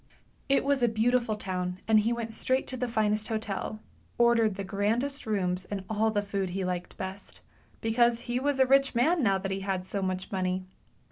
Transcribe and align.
It 0.49 0.65
was 0.65 0.81
a 0.81 0.87
beautiful 0.87 1.35
town, 1.35 1.77
and 1.87 1.99
he 1.99 2.11
went 2.11 2.33
straight 2.33 2.65
to 2.69 2.75
the 2.75 2.87
finest 2.87 3.27
hotel, 3.27 3.79
ordered 4.17 4.55
the 4.55 4.63
grandest 4.63 5.27
rooms 5.27 5.65
and 5.65 5.83
all 5.91 6.09
the 6.09 6.23
food 6.23 6.49
he 6.49 6.65
liked 6.65 6.97
best, 6.97 7.41
because 7.81 8.21
he 8.21 8.39
was 8.39 8.59
a 8.59 8.65
rich 8.65 8.95
man 8.95 9.21
now 9.21 9.37
that 9.37 9.51
he 9.51 9.59
had 9.59 9.85
so 9.85 10.01
much 10.01 10.31
money. 10.31 10.65